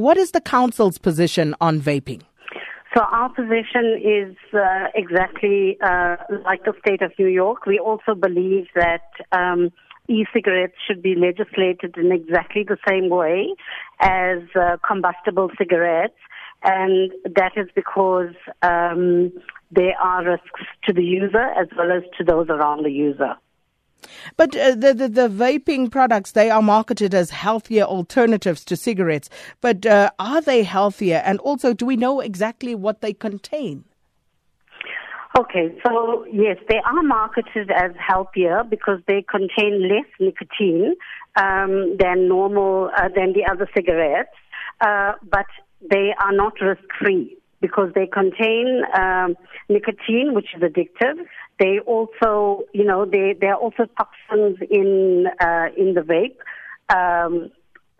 What 0.00 0.16
is 0.16 0.30
the 0.30 0.40
council's 0.40 0.96
position 0.96 1.54
on 1.60 1.78
vaping? 1.78 2.22
So 2.96 3.02
our 3.02 3.28
position 3.28 4.00
is 4.02 4.34
uh, 4.54 4.86
exactly 4.94 5.76
uh, 5.82 6.16
like 6.42 6.64
the 6.64 6.72
state 6.80 7.02
of 7.02 7.12
New 7.18 7.26
York. 7.26 7.66
We 7.66 7.78
also 7.78 8.14
believe 8.14 8.68
that 8.74 9.10
um, 9.30 9.70
e-cigarettes 10.08 10.76
should 10.86 11.02
be 11.02 11.14
legislated 11.16 11.98
in 11.98 12.12
exactly 12.12 12.64
the 12.66 12.78
same 12.88 13.10
way 13.10 13.54
as 14.00 14.38
uh, 14.58 14.78
combustible 14.88 15.50
cigarettes, 15.58 16.16
and 16.64 17.12
that 17.36 17.52
is 17.56 17.68
because 17.74 18.34
um, 18.62 19.30
there 19.70 19.98
are 20.02 20.24
risks 20.24 20.62
to 20.86 20.94
the 20.94 21.04
user 21.04 21.46
as 21.60 21.68
well 21.76 21.92
as 21.92 22.04
to 22.16 22.24
those 22.24 22.48
around 22.48 22.86
the 22.86 22.90
user. 22.90 23.34
But 24.36 24.56
uh, 24.56 24.74
the, 24.74 24.94
the, 24.94 25.08
the 25.08 25.28
vaping 25.28 25.90
products 25.90 26.32
they 26.32 26.50
are 26.50 26.62
marketed 26.62 27.14
as 27.14 27.30
healthier 27.30 27.84
alternatives 27.84 28.64
to 28.66 28.76
cigarettes. 28.76 29.28
But 29.60 29.86
uh, 29.86 30.10
are 30.18 30.40
they 30.40 30.62
healthier? 30.62 31.22
And 31.24 31.38
also, 31.40 31.72
do 31.72 31.86
we 31.86 31.96
know 31.96 32.20
exactly 32.20 32.74
what 32.74 33.00
they 33.00 33.12
contain? 33.12 33.84
Okay, 35.38 35.72
so 35.86 36.24
yes, 36.32 36.56
they 36.68 36.78
are 36.84 37.02
marketed 37.04 37.70
as 37.70 37.92
healthier 37.96 38.64
because 38.68 38.98
they 39.06 39.22
contain 39.22 39.88
less 39.88 40.06
nicotine 40.18 40.96
um, 41.36 41.96
than 41.98 42.26
normal 42.26 42.90
uh, 42.96 43.08
than 43.14 43.32
the 43.32 43.48
other 43.48 43.68
cigarettes, 43.74 44.34
uh, 44.80 45.12
but 45.30 45.46
they 45.88 46.12
are 46.20 46.32
not 46.32 46.54
risk 46.60 46.82
free 47.00 47.36
because 47.60 47.92
they 47.94 48.06
contain 48.06 48.82
um, 48.98 49.36
nicotine, 49.68 50.34
which 50.34 50.48
is 50.56 50.62
addictive. 50.62 51.24
They 51.60 51.78
also, 51.86 52.64
you 52.72 52.84
know, 52.84 53.04
they 53.04 53.36
there 53.40 53.54
are 53.54 53.60
also 53.60 53.84
toxins 53.96 54.56
in 54.70 55.26
uh, 55.40 55.66
in 55.76 55.94
the 55.94 56.00
vape. 56.00 56.38
Um, 56.92 57.52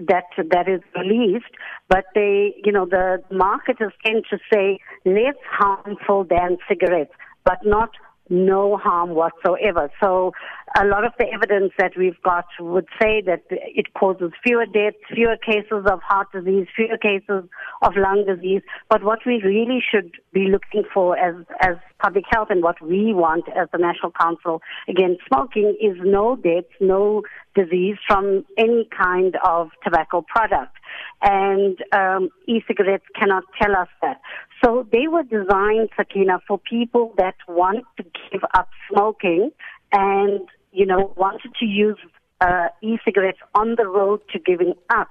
that 0.08 0.24
that 0.50 0.66
is 0.66 0.80
released, 0.96 1.52
but 1.90 2.06
they, 2.14 2.54
you 2.64 2.72
know, 2.72 2.86
the 2.86 3.22
marketers 3.30 3.92
tend 4.04 4.24
to 4.30 4.38
say 4.50 4.78
less 5.04 5.36
harmful 5.46 6.24
than 6.24 6.56
cigarettes, 6.66 7.12
but 7.44 7.58
not 7.64 7.90
no 8.30 8.76
harm 8.76 9.10
whatsoever. 9.10 9.90
So 10.00 10.32
a 10.78 10.84
lot 10.84 11.04
of 11.04 11.12
the 11.18 11.26
evidence 11.32 11.72
that 11.78 11.92
we've 11.98 12.20
got 12.22 12.46
would 12.60 12.86
say 13.00 13.20
that 13.26 13.42
it 13.50 13.92
causes 13.94 14.30
fewer 14.42 14.66
deaths, 14.66 14.96
fewer 15.12 15.36
cases 15.36 15.84
of 15.90 16.00
heart 16.00 16.28
disease, 16.32 16.68
fewer 16.74 16.96
cases 16.96 17.50
of 17.82 17.92
lung 17.96 18.24
disease. 18.26 18.62
But 18.88 19.02
what 19.02 19.18
we 19.26 19.42
really 19.42 19.82
should 19.82 20.12
be 20.32 20.46
looking 20.46 20.84
for 20.94 21.18
as, 21.18 21.34
as 21.60 21.76
public 22.00 22.24
health 22.30 22.48
and 22.50 22.62
what 22.62 22.80
we 22.80 23.12
want 23.12 23.44
as 23.48 23.68
the 23.72 23.78
National 23.78 24.12
Council 24.12 24.62
Against 24.88 25.22
Smoking 25.26 25.76
is 25.80 25.96
no 26.00 26.36
deaths, 26.36 26.72
no 26.80 27.22
disease 27.54 27.96
from 28.06 28.44
any 28.56 28.88
kind 28.96 29.36
of 29.44 29.70
tobacco 29.84 30.22
product. 30.22 30.76
And 31.22 31.78
um, 31.92 32.30
e-cigarettes 32.46 33.04
cannot 33.18 33.44
tell 33.60 33.76
us 33.76 33.88
that. 34.00 34.20
So 34.64 34.86
they 34.90 35.08
were 35.08 35.22
designed, 35.22 35.90
Sakina, 35.96 36.40
for 36.46 36.58
people 36.58 37.14
that 37.18 37.34
want 37.48 37.84
to 37.96 38.04
give 38.30 38.42
up 38.54 38.68
smoking 38.90 39.50
and, 39.92 40.40
you 40.72 40.86
know, 40.86 41.12
wanted 41.16 41.54
to 41.60 41.66
use 41.66 41.98
uh, 42.40 42.68
e-cigarettes 42.82 43.38
on 43.54 43.74
the 43.76 43.86
road 43.86 44.20
to 44.32 44.38
giving 44.38 44.74
up. 44.90 45.08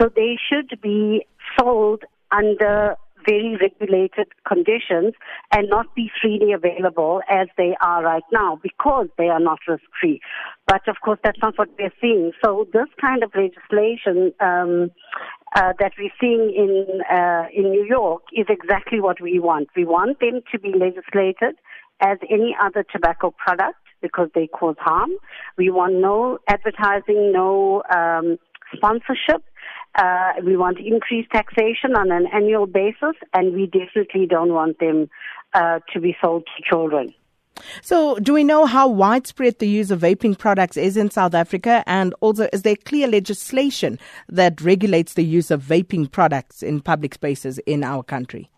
So 0.00 0.08
they 0.14 0.38
should 0.48 0.80
be 0.80 1.26
sold 1.58 2.04
under 2.30 2.96
very 3.26 3.56
regulated 3.60 4.28
conditions 4.46 5.14
and 5.52 5.68
not 5.68 5.94
be 5.94 6.10
freely 6.20 6.52
available 6.52 7.20
as 7.28 7.48
they 7.56 7.76
are 7.80 8.02
right 8.02 8.22
now 8.32 8.58
because 8.62 9.08
they 9.18 9.28
are 9.28 9.40
not 9.40 9.58
risk 9.68 9.82
free. 10.00 10.20
But 10.66 10.88
of 10.88 10.96
course, 11.04 11.18
that's 11.22 11.38
not 11.42 11.58
what 11.58 11.68
we're 11.78 11.92
seeing. 12.00 12.32
So 12.44 12.66
this 12.72 12.88
kind 13.00 13.22
of 13.22 13.32
legislation 13.34 14.32
um, 14.40 14.90
uh, 15.56 15.72
that 15.78 15.92
we're 15.98 16.10
seeing 16.20 16.52
in 16.54 17.00
uh, 17.10 17.46
in 17.54 17.70
New 17.70 17.84
York 17.84 18.22
is 18.32 18.46
exactly 18.48 19.00
what 19.00 19.20
we 19.20 19.38
want. 19.38 19.68
We 19.76 19.84
want 19.84 20.20
them 20.20 20.40
to 20.52 20.58
be 20.58 20.72
legislated 20.72 21.56
as 22.00 22.18
any 22.30 22.56
other 22.60 22.84
tobacco 22.92 23.30
product 23.30 23.78
because 24.00 24.28
they 24.34 24.46
cause 24.46 24.76
harm. 24.78 25.10
We 25.56 25.70
want 25.70 25.94
no 25.94 26.38
advertising, 26.48 27.32
no 27.32 27.82
um, 27.90 28.38
sponsorship. 28.74 29.42
Uh, 29.94 30.32
we 30.44 30.56
want 30.56 30.78
increased 30.78 31.30
taxation 31.30 31.96
on 31.96 32.12
an 32.12 32.26
annual 32.32 32.66
basis, 32.66 33.16
and 33.32 33.54
we 33.54 33.66
definitely 33.66 34.26
don't 34.26 34.52
want 34.52 34.78
them 34.78 35.08
uh, 35.54 35.80
to 35.92 36.00
be 36.00 36.16
sold 36.22 36.44
to 36.44 36.62
children. 36.62 37.12
So, 37.82 38.16
do 38.16 38.32
we 38.32 38.44
know 38.44 38.66
how 38.66 38.88
widespread 38.88 39.58
the 39.58 39.68
use 39.68 39.90
of 39.90 40.00
vaping 40.00 40.36
products 40.38 40.76
is 40.76 40.96
in 40.96 41.10
South 41.10 41.34
Africa? 41.34 41.82
And 41.86 42.14
also, 42.20 42.48
is 42.52 42.62
there 42.62 42.76
clear 42.76 43.06
legislation 43.08 43.98
that 44.28 44.60
regulates 44.60 45.14
the 45.14 45.24
use 45.24 45.50
of 45.50 45.62
vaping 45.62 46.10
products 46.10 46.62
in 46.62 46.80
public 46.80 47.14
spaces 47.14 47.58
in 47.60 47.84
our 47.84 48.02
country? 48.02 48.50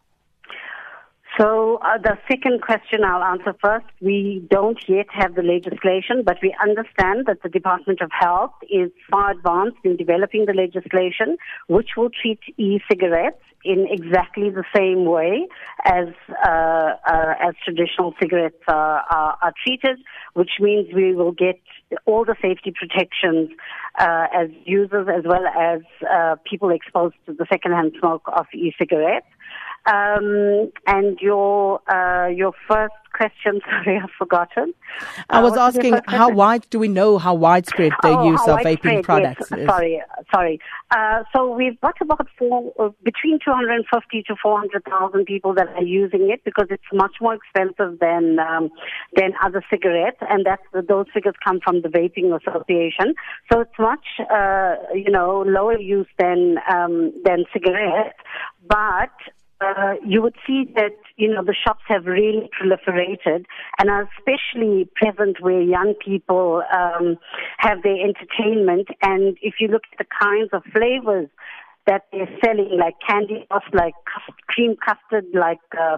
So 1.40 1.78
uh, 1.80 1.96
the 1.96 2.18
second 2.28 2.60
question 2.60 3.02
I'll 3.02 3.22
answer 3.22 3.54
first. 3.64 3.86
We 4.02 4.46
don't 4.50 4.78
yet 4.86 5.06
have 5.10 5.36
the 5.36 5.42
legislation, 5.42 6.22
but 6.22 6.36
we 6.42 6.54
understand 6.62 7.24
that 7.28 7.42
the 7.42 7.48
Department 7.48 8.02
of 8.02 8.10
Health 8.12 8.52
is 8.68 8.90
far 9.10 9.30
advanced 9.30 9.78
in 9.82 9.96
developing 9.96 10.44
the 10.44 10.52
legislation, 10.52 11.38
which 11.66 11.90
will 11.96 12.10
treat 12.10 12.40
e-cigarettes 12.58 13.40
in 13.64 13.86
exactly 13.90 14.50
the 14.50 14.64
same 14.76 15.06
way 15.06 15.46
as 15.86 16.08
uh, 16.46 16.92
uh, 17.08 17.34
as 17.40 17.54
traditional 17.64 18.12
cigarettes 18.20 18.62
are, 18.68 19.02
are, 19.10 19.38
are, 19.40 19.52
treated, 19.64 19.98
which 20.34 20.52
means 20.60 20.88
we 20.94 21.14
will 21.14 21.32
get 21.32 21.60
all 22.04 22.26
the 22.26 22.36
safety 22.42 22.72
protections 22.78 23.50
uh, 23.98 24.26
as 24.34 24.48
users 24.64 25.08
as 25.08 25.24
well 25.24 25.46
as 25.46 25.80
uh, 26.10 26.36
people 26.48 26.70
exposed 26.70 27.14
to 27.24 27.32
the 27.32 27.46
secondhand 27.50 27.92
smoke 27.98 28.22
of 28.26 28.46
e-cigarettes. 28.54 29.26
Um, 29.86 30.70
and 30.86 31.18
your 31.20 31.80
uh, 31.90 32.28
your 32.28 32.52
first 32.68 32.94
question, 33.12 33.60
sorry, 33.70 34.00
I've 34.02 34.10
forgotten. 34.18 34.72
I 35.28 35.38
uh, 35.38 35.42
was 35.42 35.56
asking 35.56 36.00
how 36.06 36.30
wide 36.30 36.66
do 36.70 36.78
we 36.78 36.88
know 36.88 37.18
how 37.18 37.34
widespread 37.34 37.92
the 38.02 38.08
oh, 38.08 38.30
use 38.30 38.40
of 38.46 38.58
vaping 38.60 39.02
products 39.02 39.48
yes. 39.50 39.60
is? 39.60 39.66
Sorry, 39.66 40.02
sorry. 40.32 40.60
Uh, 40.90 41.22
so 41.34 41.50
we've 41.50 41.80
got 41.80 41.94
about 42.00 42.26
four, 42.38 42.72
uh, 42.78 42.90
between 43.02 43.38
250 43.44 44.22
to 44.24 44.36
400,000 44.42 45.24
people 45.24 45.54
that 45.54 45.68
are 45.68 45.82
using 45.82 46.30
it 46.30 46.42
because 46.44 46.66
it's 46.70 46.82
much 46.92 47.14
more 47.20 47.34
expensive 47.34 47.98
than 48.00 48.38
um, 48.38 48.70
than 49.16 49.32
other 49.42 49.62
cigarettes, 49.70 50.18
and 50.28 50.44
that's 50.44 50.62
those 50.88 51.06
figures 51.12 51.34
come 51.44 51.60
from 51.62 51.82
the 51.82 51.88
Vaping 51.88 52.36
Association. 52.38 53.14
So 53.50 53.60
it's 53.60 53.78
much 53.78 54.06
uh, 54.30 54.76
you 54.94 55.10
know 55.10 55.42
lower 55.46 55.78
use 55.78 56.08
than 56.18 56.56
um, 56.70 57.12
than 57.24 57.44
cigarettes, 57.52 58.18
but 58.66 59.10
uh, 59.80 59.94
you 60.06 60.20
would 60.20 60.36
see 60.46 60.64
that 60.74 60.96
you 61.16 61.32
know 61.32 61.42
the 61.42 61.54
shops 61.54 61.82
have 61.88 62.04
really 62.04 62.50
proliferated 62.60 63.44
and 63.78 63.88
are 63.88 64.08
especially 64.18 64.88
present 64.94 65.40
where 65.40 65.60
young 65.62 65.94
people 66.04 66.62
um, 66.72 67.16
have 67.58 67.82
their 67.82 67.96
entertainment. 67.96 68.88
And 69.02 69.38
if 69.40 69.54
you 69.60 69.68
look 69.68 69.82
at 69.92 69.98
the 69.98 70.06
kinds 70.20 70.50
of 70.52 70.62
flavors 70.72 71.28
that 71.86 72.02
they're 72.12 72.28
selling, 72.44 72.76
like 72.78 72.94
candy 73.06 73.46
puffs, 73.48 73.66
like 73.72 73.94
cream 74.48 74.76
custard, 74.84 75.24
like 75.34 75.58
uh, 75.78 75.96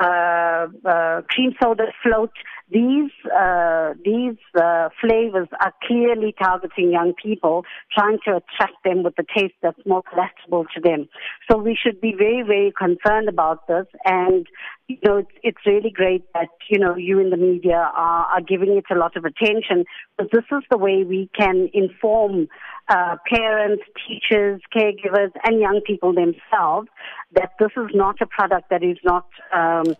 uh, 0.00 0.66
uh, 0.84 1.22
cream 1.28 1.52
soda 1.62 1.84
float. 2.02 2.32
These 2.74 3.12
uh, 3.32 3.94
these 4.04 4.36
uh, 4.60 4.88
flavors 5.00 5.46
are 5.60 5.72
clearly 5.86 6.34
targeting 6.36 6.90
young 6.90 7.12
people, 7.14 7.64
trying 7.96 8.18
to 8.26 8.38
attract 8.38 8.82
them 8.84 9.04
with 9.04 9.14
the 9.14 9.24
taste 9.36 9.54
that's 9.62 9.78
more 9.86 10.02
palatable 10.02 10.66
to 10.74 10.80
them. 10.80 11.08
So 11.48 11.56
we 11.56 11.78
should 11.80 12.00
be 12.00 12.14
very 12.18 12.42
very 12.42 12.72
concerned 12.76 13.28
about 13.28 13.68
this, 13.68 13.86
and 14.04 14.48
you 14.88 14.98
know 15.04 15.18
it's, 15.18 15.30
it's 15.44 15.64
really 15.64 15.90
great 15.90 16.24
that 16.34 16.48
you 16.68 16.80
know 16.80 16.96
you 16.96 17.20
in 17.20 17.30
the 17.30 17.36
media 17.36 17.76
are, 17.94 18.26
are 18.26 18.40
giving 18.40 18.76
it 18.76 18.86
a 18.90 18.98
lot 18.98 19.16
of 19.16 19.24
attention. 19.24 19.84
But 20.18 20.32
this 20.32 20.44
is 20.50 20.64
the 20.68 20.78
way 20.78 21.04
we 21.04 21.30
can 21.38 21.70
inform 21.72 22.48
uh, 22.88 23.16
parents, 23.28 23.82
teachers, 24.06 24.60
caregivers, 24.74 25.32
and 25.44 25.60
young 25.60 25.80
people 25.86 26.12
themselves 26.12 26.88
that 27.34 27.52
this 27.58 27.70
is 27.76 27.90
not 27.94 28.16
a 28.20 28.26
product 28.26 28.70
that 28.70 28.82
is 28.82 28.98
not 29.04 29.26
um, 29.52 29.96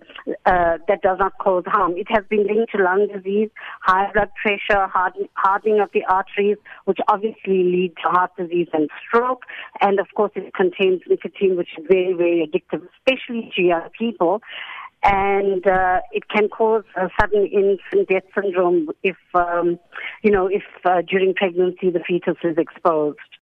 uh, 0.47 0.79
that 0.89 1.03
does 1.03 1.19
not 1.19 1.33
cause 1.39 1.65
harm. 1.67 1.95
It 1.97 2.07
has 2.11 2.25
been 2.29 2.47
linked 2.47 2.73
to 2.73 2.83
lung 2.83 3.09
disease, 3.13 3.51
high 3.83 4.11
blood 4.13 4.31
pressure, 4.41 4.87
hardening 5.35 5.81
of 5.81 5.91
the 5.93 6.05
arteries, 6.09 6.59
which 6.85 6.99
obviously 7.09 7.65
lead 7.65 7.95
to 8.05 8.11
heart 8.11 8.31
disease 8.39 8.69
and 8.73 8.89
stroke. 9.07 9.43
And 9.81 9.99
of 9.99 10.07
course, 10.15 10.33
it 10.35 10.55
contains 10.55 11.03
nicotine, 11.09 11.57
which 11.57 11.71
is 11.77 11.85
very, 11.89 12.13
very 12.13 12.47
addictive, 12.47 12.87
especially 12.99 13.51
to 13.57 13.63
young 13.63 13.89
people 13.99 14.41
and 15.05 15.67
uh, 15.67 16.01
it 16.12 16.29
can 16.29 16.49
cause 16.49 16.85
a 16.97 17.09
sudden 17.21 17.47
infant 17.47 18.09
death 18.09 18.23
syndrome 18.35 18.89
if 19.03 19.17
um, 19.35 19.79
you 20.23 20.31
know 20.31 20.47
if 20.47 20.62
uh, 20.85 21.03
during 21.06 21.35
pregnancy 21.35 21.91
the 21.91 22.01
fetus 22.01 22.37
is 22.43 22.56
exposed. 22.56 23.19